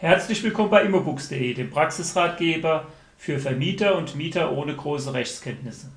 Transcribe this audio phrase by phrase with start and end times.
[0.00, 5.90] Herzlich willkommen bei immobooks.de, dem Praxisratgeber für Vermieter und Mieter ohne große Rechtskenntnisse.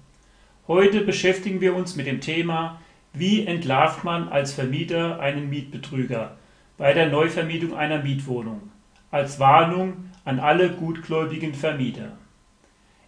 [0.67, 2.81] Heute beschäftigen wir uns mit dem Thema,
[3.13, 6.35] wie entlarvt man als Vermieter einen Mietbetrüger
[6.79, 8.71] bei der Neuvermietung einer Mietwohnung,
[9.11, 12.13] als Warnung an alle gutgläubigen Vermieter.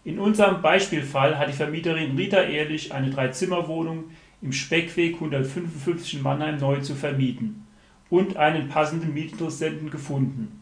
[0.04, 6.58] In unserem Beispielfall hat die Vermieterin Rita Ehrlich eine Dreizimmerwohnung im Speckweg 155 in Mannheim
[6.58, 7.66] neu zu vermieten
[8.10, 10.60] und einen passenden Mietinteressenten gefunden.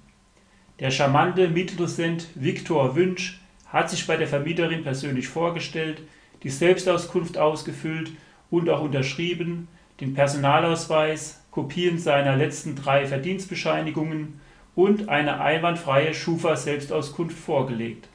[0.80, 6.02] Der charmante Mietinteressent Viktor Wünsch hat sich bei der Vermieterin persönlich vorgestellt,
[6.42, 8.10] die Selbstauskunft ausgefüllt
[8.50, 9.68] und auch unterschrieben,
[10.00, 14.40] den Personalausweis, Kopien seiner letzten drei Verdienstbescheinigungen
[14.74, 18.08] und eine einwandfreie Schufa-Selbstauskunft vorgelegt.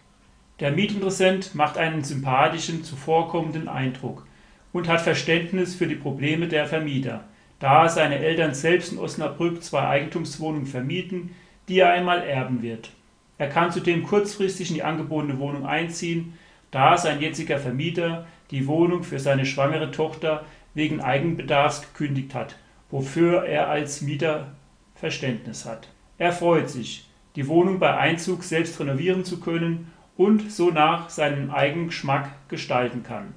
[0.59, 4.25] Der Mietinteressent macht einen sympathischen, zuvorkommenden Eindruck
[4.73, 7.25] und hat Verständnis für die Probleme der Vermieter,
[7.59, 11.35] da seine Eltern selbst in Osnabrück zwei Eigentumswohnungen vermieten,
[11.67, 12.91] die er einmal erben wird.
[13.37, 16.37] Er kann zudem kurzfristig in die angebotene Wohnung einziehen,
[16.71, 22.55] da sein jetziger Vermieter die Wohnung für seine schwangere Tochter wegen Eigenbedarfs gekündigt hat,
[22.89, 24.47] wofür er als Mieter
[24.95, 25.89] Verständnis hat.
[26.17, 31.51] Er freut sich, die Wohnung bei Einzug selbst renovieren zu können und so nach seinem
[31.51, 33.33] eigenen Geschmack gestalten kann.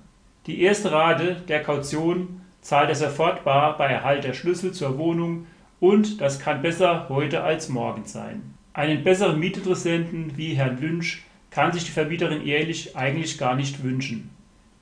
[0.46, 5.46] Die erste Rate der Kaution zahlt er sofort bar bei Erhalt der Schlüssel zur Wohnung
[5.80, 8.54] und das kann besser heute als morgen sein.
[8.72, 14.30] Einen besseren Mietinteressenten wie Herrn Lynch kann sich die Vermieterin ehrlich eigentlich gar nicht wünschen.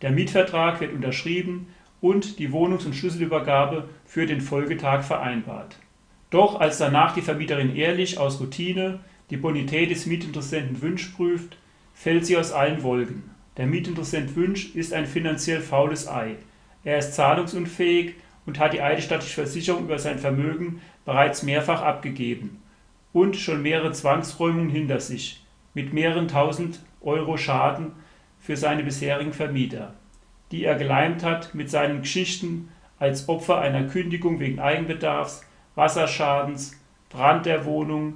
[0.03, 1.69] Der Mietvertrag wird unterschrieben
[2.01, 5.79] und die Wohnungs- und Schlüsselübergabe für den Folgetag vereinbart.
[6.31, 11.57] Doch als danach die Vermieterin ehrlich aus Routine die Bonität des Mietinteressenten Wünsch prüft,
[11.95, 13.31] fällt sie aus allen Wolken.
[13.57, 16.37] Der Mietinteressent Wünsch ist ein finanziell faules Ei.
[16.85, 18.15] Er ist zahlungsunfähig
[18.49, 22.63] und hat die eidesstattliche Versicherung über sein Vermögen bereits mehrfach abgegeben
[23.13, 27.93] und schon mehrere Zwangsräumungen hinter sich mit mehreren tausend Euro Schaden
[28.41, 29.93] für seine bisherigen Vermieter,
[30.51, 35.45] die er geleimt hat mit seinen Geschichten als Opfer einer Kündigung wegen Eigenbedarfs,
[35.75, 36.81] Wasserschadens,
[37.11, 38.15] Brand der Wohnung,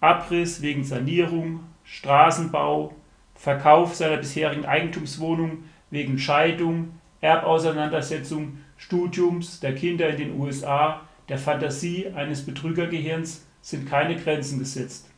[0.00, 2.94] Abriss wegen Sanierung, Straßenbau,
[3.34, 12.08] Verkauf seiner bisherigen Eigentumswohnung wegen Scheidung, Erbauseinandersetzung, Studiums der Kinder in den USA, der Fantasie
[12.08, 15.08] eines Betrügergehirns sind keine Grenzen gesetzt,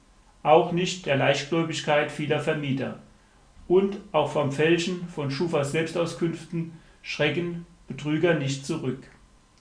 [0.42, 3.00] auch nicht der Leichtgläubigkeit vieler Vermieter.
[3.66, 9.02] Und auch vom Fälschen von Schufas Selbstauskünften schrecken Betrüger nicht zurück.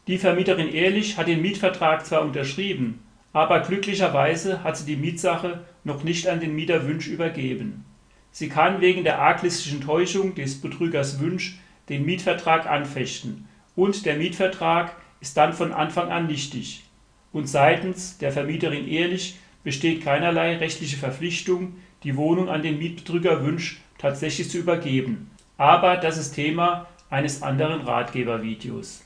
[0.08, 3.00] Die Vermieterin Ehrlich hat den Mietvertrag zwar unterschrieben,
[3.32, 7.86] aber glücklicherweise hat sie die Mietsache noch nicht an den Mieter Wünsch übergeben.
[8.32, 14.96] Sie kann wegen der arglistischen Täuschung des Betrügers Wünsch den Mietvertrag anfechten und der Mietvertrag
[15.22, 16.84] ist dann von Anfang an nichtig
[17.32, 23.82] und seitens der Vermieterin Ehrlich besteht keinerlei rechtliche Verpflichtung, die Wohnung an den Mietbetrüger Wünsch
[23.98, 25.32] tatsächlich zu übergeben.
[25.58, 29.06] Aber das ist Thema eines anderen Ratgebervideos.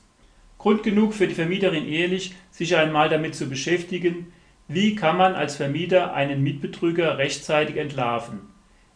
[0.58, 4.34] Grund genug für die Vermieterin Ehrlich, sich einmal damit zu beschäftigen,
[4.68, 8.40] wie kann man als Vermieter einen Mietbetrüger rechtzeitig entlarven?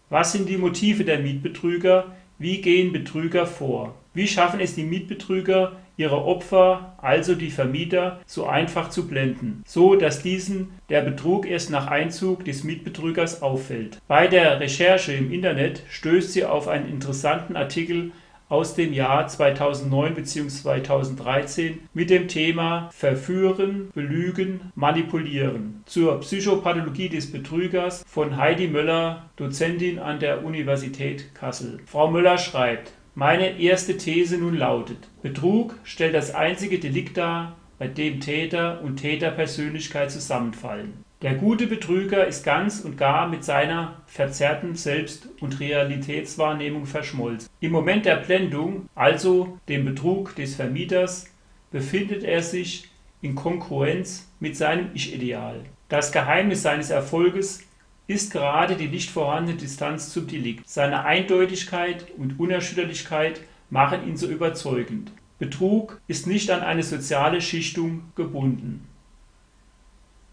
[0.10, 2.16] Was sind die Motive der Mietbetrüger?
[2.42, 3.94] Wie gehen Betrüger vor?
[4.16, 9.96] Wie schaffen es die Mietbetrüger, ihre Opfer, also die Vermieter, so einfach zu blenden, so
[9.96, 14.02] dass diesen der Betrug erst nach Einzug des Mietbetrügers auffällt?
[14.08, 18.12] Bei der Recherche im Internet stößt sie auf einen interessanten Artikel
[18.52, 20.50] aus dem Jahr 2009 bzw.
[20.50, 30.00] 2013 mit dem Thema Verführen, Belügen, Manipulieren zur Psychopathologie des Betrügers von Heidi Möller, Dozentin
[30.00, 31.80] an der Universität Kassel.
[31.86, 37.88] Frau Möller schreibt, meine erste These nun lautet, Betrug stellt das einzige Delikt dar, bei
[37.88, 44.76] dem Täter und Täterpersönlichkeit zusammenfallen der gute Betrüger ist ganz und gar mit seiner verzerrten
[44.76, 47.50] Selbst- und Realitätswahrnehmung verschmolzen.
[47.60, 51.28] Im Moment der Blendung, also dem Betrug des Vermieters,
[51.72, 52.90] befindet er sich
[53.22, 55.62] in Konkurrenz mit seinem Ich-Ideal.
[55.90, 57.68] Das Geheimnis seines Erfolges
[58.08, 60.68] ist gerade die nicht vorhandene Distanz zum Delikt.
[60.68, 65.12] Seine Eindeutigkeit und Unerschütterlichkeit machen ihn so überzeugend.
[65.38, 68.88] Betrug ist nicht an eine soziale Schichtung gebunden.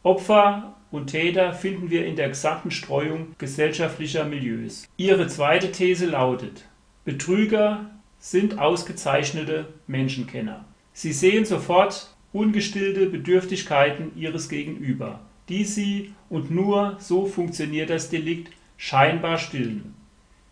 [0.02, 4.86] Opfer und Täter finden wir in der gesamten Streuung gesellschaftlicher Milieus.
[4.96, 6.64] Ihre zweite These lautet,
[7.04, 10.64] Betrüger sind ausgezeichnete Menschenkenner.
[10.92, 18.52] Sie sehen sofort ungestillte Bedürftigkeiten ihres Gegenüber, die sie, und nur so funktioniert das Delikt,
[18.76, 19.94] scheinbar stillen.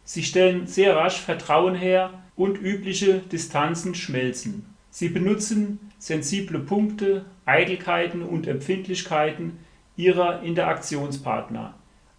[0.04, 4.64] Sie stellen sehr rasch Vertrauen her und übliche Distanzen schmelzen.
[4.90, 9.58] Sie benutzen sensible Punkte, Eitelkeiten und Empfindlichkeiten
[9.96, 11.74] ihrer Interaktionspartner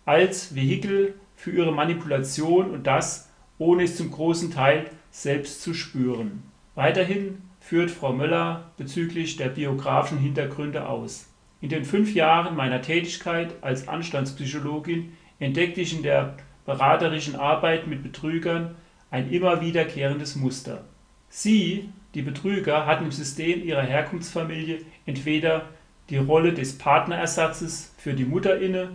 [0.05, 6.43] als Vehikel für ihre Manipulation und das, ohne es zum großen Teil selbst zu spüren.
[6.75, 11.29] Weiterhin führt Frau Möller bezüglich der biografischen Hintergründe aus.
[11.59, 18.03] In den fünf Jahren meiner Tätigkeit als Anstandspsychologin entdeckte ich in der beraterischen Arbeit mit
[18.03, 18.75] Betrügern
[19.09, 20.83] ein immer wiederkehrendes Muster.
[21.29, 25.65] Sie, die Betrüger, hatten im System ihrer Herkunftsfamilie entweder
[26.09, 28.91] die Rolle des Partnerersatzes für die Mutter inne,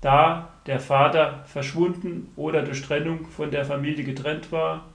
[0.00, 4.86] da der Vater verschwunden oder durch Trennung von der Familie getrennt war,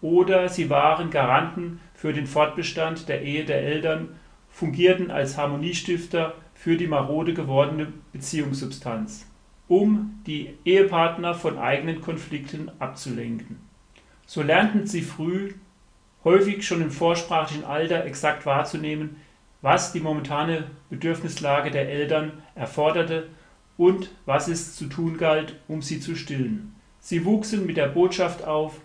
[0.00, 4.08] oder sie waren Garanten für den Fortbestand der Ehe der Eltern,
[4.50, 9.26] fungierten als Harmoniestifter für die marode gewordene Beziehungssubstanz,
[9.68, 13.58] um die Ehepartner von eigenen Konflikten abzulenken.
[14.26, 15.54] So lernten sie früh,
[16.24, 19.16] häufig schon im vorsprachlichen Alter, exakt wahrzunehmen,
[19.62, 23.28] was die momentane Bedürfnislage der Eltern erforderte
[23.76, 26.74] und was es zu tun galt, um sie zu stillen.
[27.00, 28.80] Sie wuchsen mit der Botschaft auf,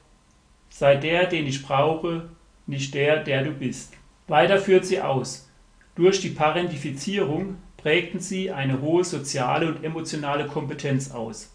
[0.70, 2.30] sei der, den ich brauche,
[2.68, 3.94] nicht der, der du bist.
[4.28, 5.50] Weiter führt sie aus.
[5.96, 11.54] Durch die Parentifizierung prägten sie eine hohe soziale und emotionale Kompetenz aus.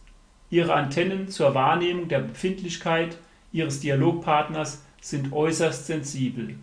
[0.50, 3.16] Ihre Antennen zur Wahrnehmung der Befindlichkeit
[3.52, 6.56] ihres Dialogpartners sind äußerst sensibel.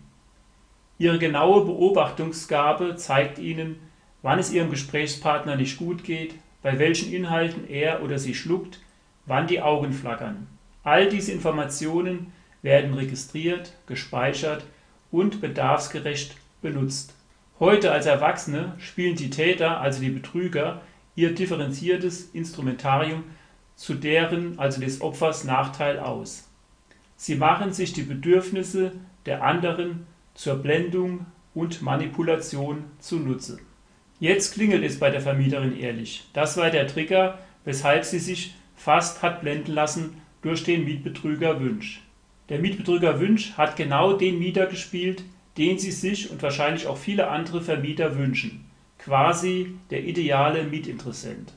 [0.98, 3.76] Ihre genaue Beobachtungsgabe zeigt ihnen,
[4.22, 8.80] wann es ihrem Gesprächspartner nicht gut geht, bei welchen Inhalten er oder sie schluckt,
[9.26, 10.46] wann die Augen flackern.
[10.82, 12.32] All diese Informationen
[12.62, 14.64] werden registriert, gespeichert
[15.10, 17.14] und bedarfsgerecht benutzt.
[17.60, 20.80] Heute als Erwachsene spielen die Täter, also die Betrüger,
[21.16, 23.24] ihr differenziertes Instrumentarium
[23.76, 26.48] zu deren, also des Opfers, Nachteil aus.
[27.16, 28.92] Sie machen sich die Bedürfnisse
[29.26, 33.58] der anderen zur Blendung und Manipulation zunutze.
[34.20, 36.28] Jetzt klingelt es bei der Vermieterin ehrlich.
[36.32, 42.02] Das war der Trigger, weshalb sie sich fast hat blenden lassen durch den Mietbetrüger Wünsch.
[42.48, 45.24] Der Mietbetrüger Wünsch hat genau den Mieter gespielt,
[45.56, 48.66] den sie sich und wahrscheinlich auch viele andere Vermieter wünschen.
[48.98, 51.54] Quasi der ideale Mietinteressent.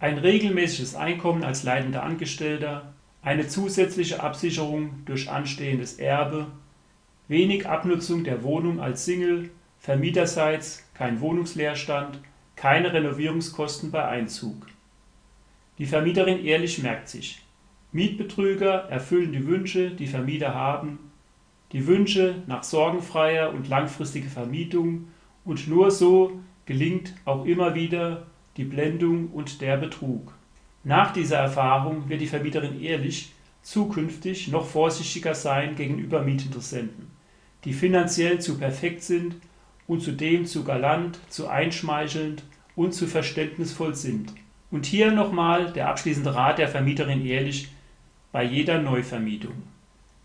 [0.00, 6.46] Ein regelmäßiges Einkommen als leitender Angestellter, eine zusätzliche Absicherung durch anstehendes Erbe,
[7.28, 12.20] wenig Abnutzung der Wohnung als Single, vermieterseits kein Wohnungsleerstand,
[12.56, 14.66] keine Renovierungskosten bei Einzug.
[15.78, 17.40] Die Vermieterin Ehrlich merkt sich,
[17.92, 20.98] Mietbetrüger erfüllen die Wünsche, die Vermieter haben,
[21.72, 25.08] die Wünsche nach sorgenfreier und langfristiger Vermietung
[25.44, 28.26] und nur so gelingt auch immer wieder
[28.56, 30.34] die Blendung und der Betrug.
[30.84, 33.32] Nach dieser Erfahrung wird die Vermieterin Ehrlich
[33.62, 37.10] zukünftig noch vorsichtiger sein gegenüber Mietinteressenten,
[37.64, 39.36] die finanziell zu perfekt sind
[39.86, 42.44] und zudem zu galant, zu einschmeichelnd
[42.76, 44.32] und zu verständnisvoll sind.
[44.70, 47.68] Und hier nochmal der abschließende Rat der Vermieterin ehrlich
[48.32, 49.54] bei jeder Neuvermietung.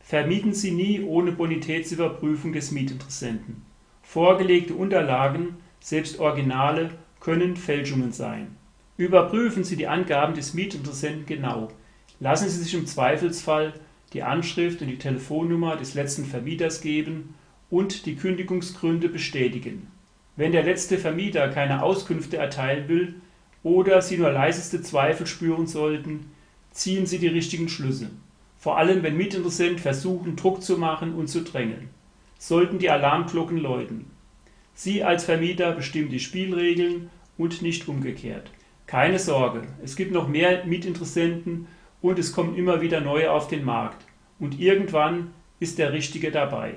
[0.02, 3.64] Vermieten Sie nie ohne Bonitätsüberprüfung des Mietinteressenten.
[4.02, 6.92] Vorgelegte Unterlagen, selbst Originale,
[7.22, 8.58] können Fälschungen sein.
[8.98, 11.70] Überprüfen Sie die Angaben des Mietinteressenten genau.
[12.20, 13.74] Lassen Sie sich im Zweifelsfall
[14.14, 17.36] die Anschrift und die Telefonnummer des letzten Vermieters geben
[17.70, 19.88] und die Kündigungsgründe bestätigen.
[20.36, 23.16] Wenn der letzte Vermieter keine Auskünfte erteilen will
[23.64, 26.32] oder Sie nur leiseste Zweifel spüren sollten,
[26.72, 28.10] ziehen Sie die richtigen Schlüsse.
[28.58, 31.90] Vor allem, wenn Mietinteressenten versuchen, Druck zu machen und zu drängeln.
[32.38, 34.06] Sollten die Alarmglocken läuten.
[34.74, 38.50] Sie als Vermieter bestimmen die Spielregeln und nicht umgekehrt.
[38.88, 41.68] Keine Sorge, es gibt noch mehr Mietinteressenten
[42.04, 44.06] und es kommen immer wieder neue auf den Markt.
[44.38, 46.76] Und irgendwann ist der Richtige dabei.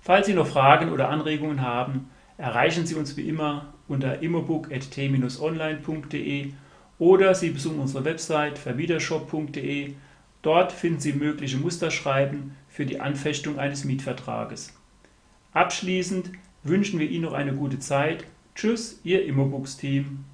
[0.00, 6.52] Falls Sie noch Fragen oder Anregungen haben, erreichen Sie uns wie immer unter immobook.t-online.de
[6.98, 9.94] oder Sie besuchen unsere Website vermietershop.de.
[10.42, 14.74] Dort finden Sie mögliche Musterschreiben für die Anfechtung eines Mietvertrages.
[15.52, 16.32] Abschließend
[16.62, 18.24] wünschen wir Ihnen noch eine gute Zeit.
[18.54, 20.26] Tschüss, Ihr Immobooks-Team.